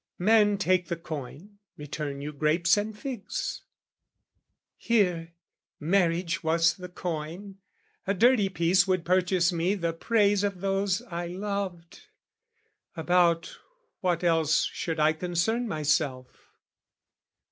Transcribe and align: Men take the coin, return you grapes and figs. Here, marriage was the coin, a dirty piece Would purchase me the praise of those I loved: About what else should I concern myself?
Men 0.17 0.57
take 0.57 0.87
the 0.87 0.95
coin, 0.95 1.59
return 1.77 2.21
you 2.21 2.33
grapes 2.33 2.75
and 2.75 2.97
figs. 2.97 3.61
Here, 4.75 5.33
marriage 5.79 6.43
was 6.43 6.73
the 6.73 6.89
coin, 6.89 7.57
a 8.07 8.15
dirty 8.15 8.49
piece 8.49 8.87
Would 8.87 9.05
purchase 9.05 9.53
me 9.53 9.75
the 9.75 9.93
praise 9.93 10.43
of 10.43 10.61
those 10.61 11.03
I 11.03 11.27
loved: 11.27 12.07
About 12.97 13.59
what 13.99 14.23
else 14.23 14.63
should 14.65 14.99
I 14.99 15.13
concern 15.13 15.67
myself? 15.67 16.47